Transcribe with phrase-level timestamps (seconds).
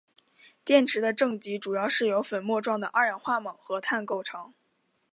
[0.65, 4.51] 电池的正极主要是由粉末状的二氧化锰和碳构成。